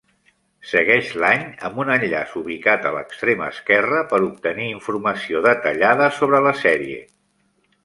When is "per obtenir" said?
4.15-4.67